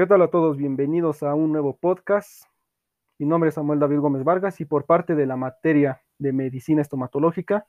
[0.00, 0.56] ¿Qué tal a todos?
[0.56, 2.44] Bienvenidos a un nuevo podcast.
[3.18, 6.80] Mi nombre es Samuel David Gómez Vargas y por parte de la materia de medicina
[6.80, 7.66] estomatológica,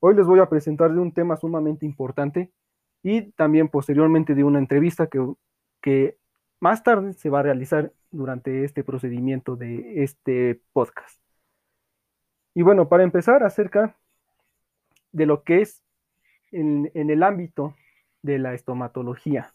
[0.00, 2.50] hoy les voy a presentar de un tema sumamente importante
[3.02, 5.30] y también posteriormente de una entrevista que,
[5.82, 6.16] que
[6.58, 11.20] más tarde se va a realizar durante este procedimiento de este podcast.
[12.54, 13.94] Y bueno, para empezar acerca
[15.12, 15.82] de lo que es
[16.50, 17.76] en, en el ámbito
[18.22, 19.52] de la estomatología.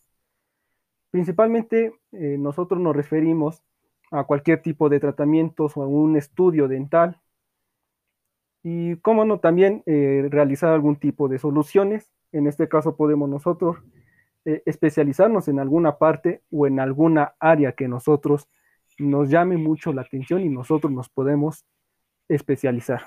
[1.12, 3.64] Principalmente eh, nosotros nos referimos
[4.12, 7.20] a cualquier tipo de tratamientos o a un estudio dental
[8.64, 12.12] y, cómo no, también eh, realizar algún tipo de soluciones.
[12.32, 13.78] En este caso podemos nosotros
[14.46, 18.48] eh, especializarnos en alguna parte o en alguna área que nosotros
[18.98, 21.66] nos llame mucho la atención y nosotros nos podemos
[22.28, 23.04] especializar.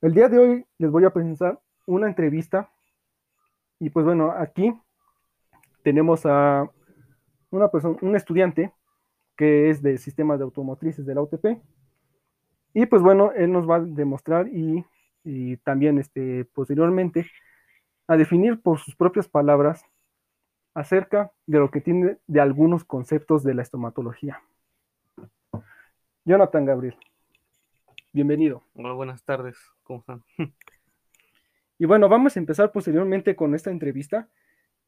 [0.00, 2.70] El día de hoy les voy a presentar una entrevista
[3.80, 4.72] y pues bueno, aquí
[5.88, 6.70] tenemos a
[7.48, 8.74] una persona, un estudiante
[9.34, 11.62] que es de sistemas de automotrices de la UTP.
[12.74, 14.84] Y pues bueno, él nos va a demostrar y,
[15.24, 17.24] y también este, posteriormente
[18.06, 19.82] a definir por sus propias palabras
[20.74, 24.42] acerca de lo que tiene de algunos conceptos de la estomatología.
[26.26, 26.96] Jonathan Gabriel,
[28.12, 28.62] bienvenido.
[28.74, 30.22] Hola, buenas tardes, ¿cómo están?
[31.80, 34.28] Y bueno, vamos a empezar posteriormente con esta entrevista.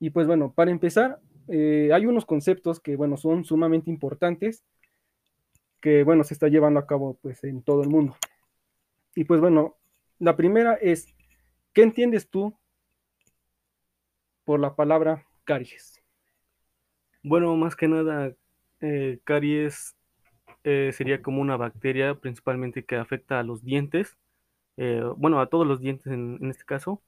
[0.00, 4.64] Y pues bueno, para empezar, eh, hay unos conceptos que, bueno, son sumamente importantes,
[5.80, 8.16] que, bueno, se está llevando a cabo, pues, en todo el mundo.
[9.14, 9.76] Y pues bueno,
[10.18, 11.06] la primera es,
[11.74, 12.56] ¿qué entiendes tú
[14.44, 16.00] por la palabra caries?
[17.22, 18.32] Bueno, más que nada,
[18.80, 19.96] eh, caries
[20.64, 24.16] eh, sería como una bacteria principalmente que afecta a los dientes,
[25.16, 27.02] bueno, a todos los dientes en, en este caso.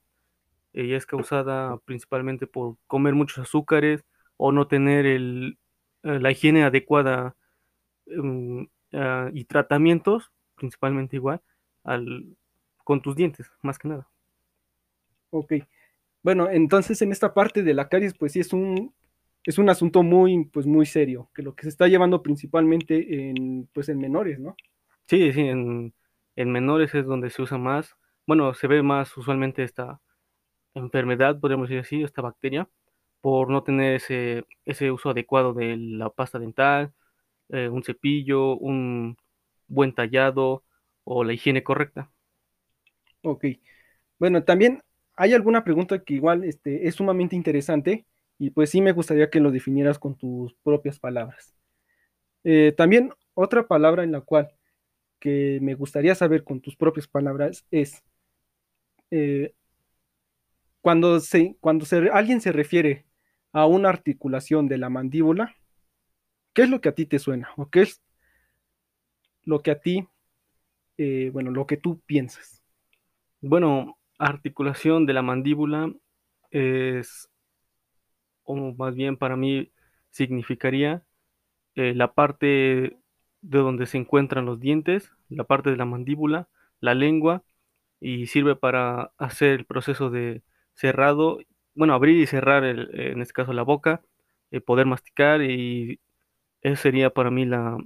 [0.72, 4.04] Ella es causada principalmente por comer muchos azúcares
[4.36, 5.58] o no tener el,
[6.02, 7.36] eh, la higiene adecuada
[8.06, 8.62] um,
[8.92, 11.42] uh, y tratamientos, principalmente igual,
[11.84, 12.36] al,
[12.84, 14.08] con tus dientes, más que nada.
[15.30, 15.54] Ok.
[16.22, 18.94] Bueno, entonces en esta parte de la caries, pues sí es un,
[19.44, 23.68] es un asunto muy, pues muy serio, que lo que se está llevando principalmente en,
[23.72, 24.56] pues en menores, ¿no?
[25.06, 25.94] Sí, sí, en,
[26.36, 27.96] en menores es donde se usa más,
[28.26, 30.00] bueno, se ve más usualmente esta
[30.74, 32.68] enfermedad, podríamos decir así, esta bacteria,
[33.20, 36.92] por no tener ese, ese uso adecuado de la pasta dental,
[37.50, 39.16] eh, un cepillo, un
[39.68, 40.64] buen tallado
[41.04, 42.10] o la higiene correcta.
[43.22, 43.44] Ok.
[44.18, 44.82] Bueno, también
[45.16, 48.06] hay alguna pregunta que igual este, es sumamente interesante
[48.38, 51.54] y pues sí me gustaría que lo definieras con tus propias palabras.
[52.44, 54.50] Eh, también otra palabra en la cual
[55.20, 58.02] que me gustaría saber con tus propias palabras es
[59.10, 59.54] eh,
[60.82, 63.06] cuando, se, cuando se, alguien se refiere
[63.52, 65.56] a una articulación de la mandíbula,
[66.52, 67.50] ¿qué es lo que a ti te suena?
[67.56, 68.02] ¿O qué es
[69.44, 70.06] lo que a ti,
[70.98, 72.62] eh, bueno, lo que tú piensas?
[73.40, 75.92] Bueno, articulación de la mandíbula
[76.50, 77.30] es,
[78.42, 79.72] o más bien para mí
[80.10, 81.04] significaría
[81.76, 82.98] eh, la parte
[83.40, 86.48] de donde se encuentran los dientes, la parte de la mandíbula,
[86.80, 87.44] la lengua,
[88.00, 90.42] y sirve para hacer el proceso de
[90.74, 91.38] cerrado,
[91.74, 94.02] bueno, abrir y cerrar, el, en este caso la boca,
[94.50, 96.00] eh, poder masticar, y
[96.60, 97.76] eso sería para mí la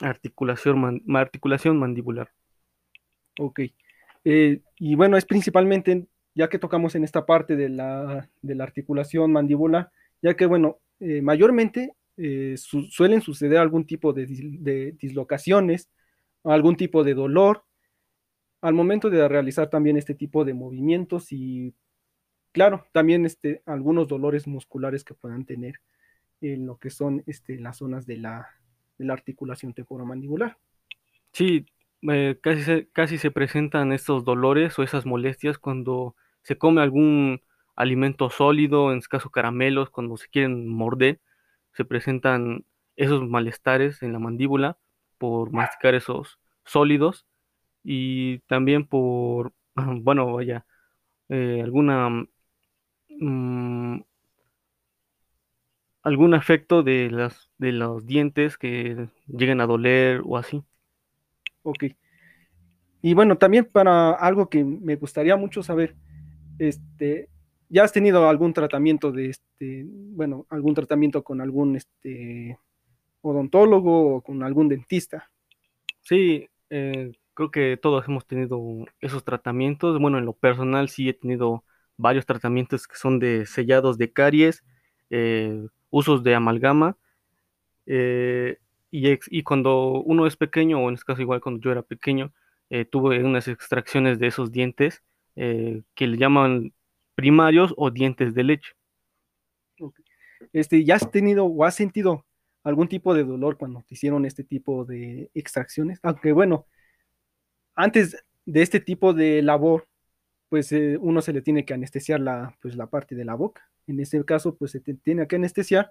[0.00, 2.30] articulación, man, articulación mandibular.
[3.38, 3.60] Ok.
[4.24, 8.64] Eh, y bueno, es principalmente, ya que tocamos en esta parte de la, de la
[8.64, 14.92] articulación mandibular, ya que, bueno, eh, mayormente eh, su, suelen suceder algún tipo de, de,
[14.92, 15.90] dislocaciones,
[16.44, 17.64] algún tipo de dolor
[18.60, 21.74] al momento de realizar también este tipo de movimientos y
[22.52, 25.80] claro, también este, algunos dolores musculares que puedan tener
[26.40, 28.48] en lo que son este, las zonas de la,
[28.98, 30.58] de la articulación temporomandibular.
[31.32, 31.66] Sí,
[32.10, 37.40] eh, casi, se, casi se presentan estos dolores o esas molestias cuando se come algún
[37.74, 41.20] alimento sólido, en este caso caramelos, cuando se quieren morder,
[41.72, 42.64] se presentan
[42.96, 44.78] esos malestares en la mandíbula
[45.18, 47.26] por masticar esos sólidos
[47.82, 50.66] y también por, bueno, vaya,
[51.28, 52.26] eh, alguna
[53.20, 54.00] mmm,
[56.02, 60.62] algún efecto de las de los dientes que lleguen a doler o así.
[61.62, 61.84] Ok.
[63.02, 65.96] Y bueno, también para algo que me gustaría mucho saber,
[66.58, 67.28] este,
[67.68, 72.58] ¿ya has tenido algún tratamiento de este, bueno, algún tratamiento con algún este
[73.20, 75.30] odontólogo o con algún dentista?
[76.02, 78.60] Sí, eh, creo que todos hemos tenido
[79.00, 80.00] esos tratamientos.
[80.00, 81.64] Bueno, en lo personal sí he tenido
[81.96, 84.64] varios tratamientos que son de sellados de caries,
[85.10, 86.96] eh, usos de amalgama
[87.86, 88.58] Eh,
[88.90, 92.32] y, cuando uno es pequeño, o en este caso igual cuando yo era pequeño,
[92.70, 95.02] eh, tuve unas extracciones de esos dientes
[95.36, 96.72] eh, que le llaman
[97.14, 98.72] primarios o dientes de leche.
[100.52, 102.24] Este, ¿Ya has tenido o has sentido
[102.64, 105.98] algún tipo de dolor cuando te hicieron este tipo de extracciones?
[106.02, 106.66] Aunque bueno,
[107.74, 109.88] antes de este tipo de labor,
[110.52, 113.70] pues eh, uno se le tiene que anestesiar la, pues, la parte de la boca.
[113.86, 115.90] En este caso, pues se tiene que anestesiar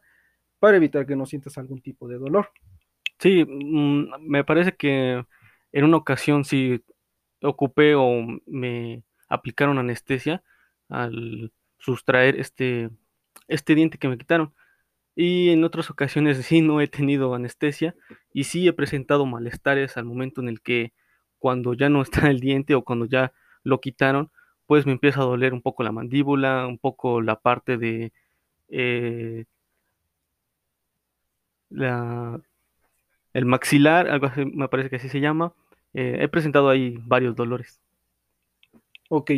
[0.59, 2.51] para evitar que no sientas algún tipo de dolor.
[3.17, 5.25] Sí, mm, me parece que
[5.71, 6.79] en una ocasión sí
[7.41, 10.43] ocupé o me aplicaron anestesia
[10.89, 12.91] al sustraer este,
[13.47, 14.53] este diente que me quitaron.
[15.15, 17.95] Y en otras ocasiones sí no he tenido anestesia
[18.31, 20.93] y sí he presentado malestares al momento en el que
[21.39, 24.29] cuando ya no está el diente o cuando ya lo quitaron,
[24.71, 28.13] pues me empieza a doler un poco la mandíbula, un poco la parte de
[28.69, 29.43] eh,
[31.67, 32.39] la,
[33.33, 35.53] el maxilar, algo así, me parece que así se llama.
[35.93, 37.81] Eh, he presentado ahí varios dolores.
[39.09, 39.31] Ok.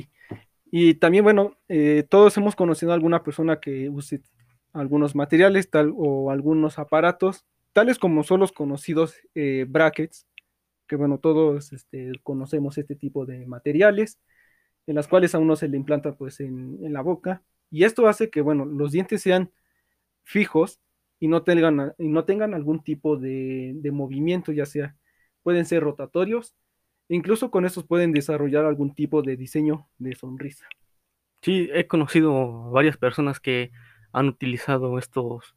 [0.70, 4.22] Y también, bueno, eh, todos hemos conocido a alguna persona que use
[4.72, 10.28] algunos materiales tal, o algunos aparatos, tales como son los conocidos eh, brackets,
[10.86, 14.20] que bueno, todos este, conocemos este tipo de materiales,
[14.88, 18.08] en las cuales a uno se le implanta pues en, en la boca, y esto
[18.08, 19.52] hace que, bueno, los dientes sean
[20.24, 20.80] fijos
[21.20, 24.96] y no tengan, y no tengan algún tipo de, de movimiento, ya sea,
[25.42, 26.56] pueden ser rotatorios,
[27.10, 30.68] e incluso con estos pueden desarrollar algún tipo de diseño de sonrisa.
[31.42, 33.72] Sí, he conocido varias personas que
[34.14, 35.56] han utilizado estos,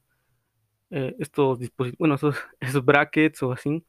[0.90, 3.84] eh, estos dispositivos, bueno, esos, esos, brackets o así,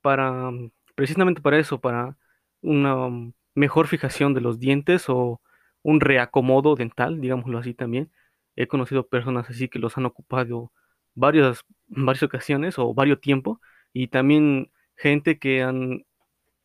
[0.00, 0.50] para
[0.94, 2.16] precisamente para eso, para
[2.60, 5.40] una mejor fijación de los dientes o
[5.82, 8.10] un reacomodo dental, digámoslo así también.
[8.56, 10.72] He conocido personas así que los han ocupado
[11.14, 13.60] varias, varias ocasiones o varios tiempo
[13.92, 16.04] y también gente que han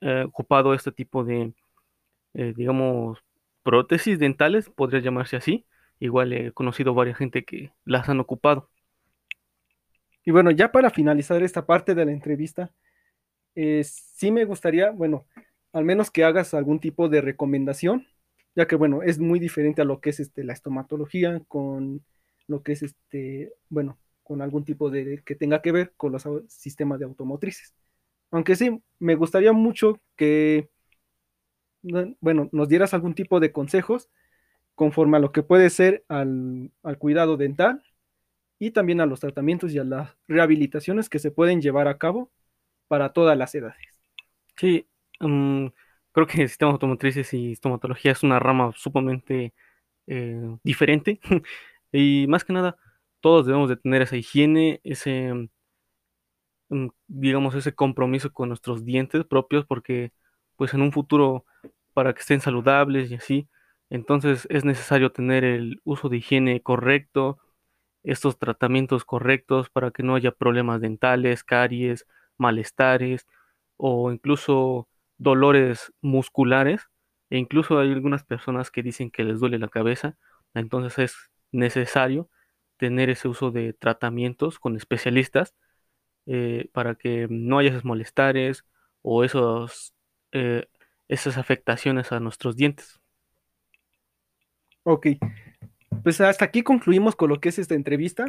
[0.02, 1.54] eh, ocupado este tipo de,
[2.34, 3.20] eh, digamos,
[3.64, 5.66] prótesis dentales, podría llamarse así.
[6.00, 8.70] Igual he conocido varias gente que las han ocupado.
[10.26, 12.72] Y bueno, ya para finalizar esta parte de la entrevista,
[13.56, 15.26] eh, sí me gustaría, bueno,
[15.75, 18.07] al menos que hagas algún tipo de recomendación,
[18.56, 22.01] ya que bueno, es muy diferente a lo que es este, la estomatología con
[22.48, 26.24] lo que es este, bueno, con algún tipo de que tenga que ver con los
[26.48, 27.74] sistemas de automotrices.
[28.31, 30.69] Aunque sí, me gustaría mucho que,
[31.81, 34.10] bueno, nos dieras algún tipo de consejos
[34.75, 37.83] conforme a lo que puede ser al, cuidado dental
[38.60, 42.31] y también a los tratamientos y a las rehabilitaciones que se pueden llevar a cabo
[42.88, 44.00] para todas las edades.
[44.56, 44.88] Sí,
[45.20, 45.68] mm,
[46.12, 49.54] creo que el sistema automotrices y estomatología es una rama sumamente
[50.08, 51.20] eh, diferente.
[51.94, 52.78] Y más que nada
[53.22, 55.50] todos debemos de tener esa higiene, ese,
[56.70, 60.12] mm, digamos, ese compromiso con nuestros dientes propios, porque
[60.56, 61.46] pues en un futuro,
[61.94, 63.50] para que estén saludables y así,
[63.90, 67.40] entonces es necesario tener el uso de higiene correcto,
[68.04, 72.08] estos tratamientos correctos para que no haya problemas dentales, caries,
[72.38, 73.28] malestares
[73.78, 76.90] o incluso dolores musculares.
[77.30, 80.16] E incluso hay algunas personas que dicen que les duele la cabeza,
[80.54, 81.16] entonces es
[81.52, 82.30] necesario
[82.78, 85.56] tener ese uso de tratamientos con especialistas
[86.28, 88.66] eh, para que no haya esos molestares
[89.02, 89.94] o esos,
[90.31, 90.68] eh,
[91.07, 93.00] esas afectaciones a nuestros dientes.
[94.84, 95.07] Ok,
[96.04, 98.26] pues hasta aquí concluimos con lo que es esta entrevista.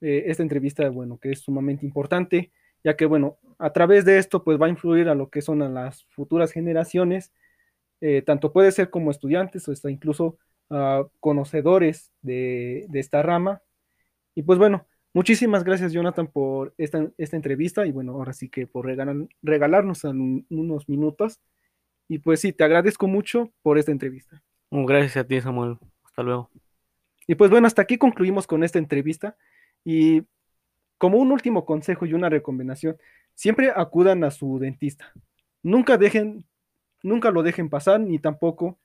[0.00, 2.52] Eh, esta entrevista, bueno, que es sumamente importante,
[2.84, 5.74] ya que, bueno, a través de esto, pues va a influir a lo que son
[5.74, 7.32] las futuras generaciones,
[8.24, 10.38] tanto puede ser como estudiantes o hasta incluso
[10.70, 13.62] a conocedores de, de, esta rama,
[14.38, 18.68] y pues bueno, muchísimas gracias Jonathan por esta, esta entrevista y bueno, ahora sí que
[18.68, 21.40] por regalarnos unos minutos.
[22.06, 24.40] Y pues sí, te agradezco mucho por esta entrevista.
[24.70, 25.76] Gracias a ti Samuel.
[26.04, 26.50] Hasta luego.
[27.26, 29.36] Y pues bueno, hasta aquí concluimos con esta entrevista.
[29.84, 30.22] Y
[30.98, 32.96] como un último consejo y una recomendación,
[33.34, 35.12] siempre acudan a su dentista.
[35.62, 36.44] Nunca dejen,
[37.02, 38.78] nunca lo dejen pasar, ni tampoco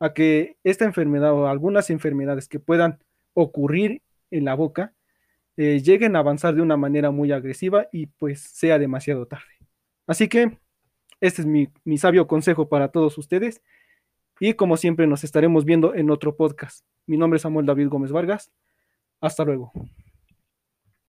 [0.00, 2.98] a que esta enfermedad o algunas enfermedades que puedan
[3.34, 4.94] ocurrir en la boca
[5.56, 9.44] eh, lleguen a avanzar de una manera muy agresiva y pues sea demasiado tarde.
[10.06, 10.58] Así que
[11.20, 13.62] este es mi, mi sabio consejo para todos ustedes
[14.40, 16.84] y como siempre nos estaremos viendo en otro podcast.
[17.06, 18.50] Mi nombre es Samuel David Gómez Vargas.
[19.20, 19.70] Hasta luego.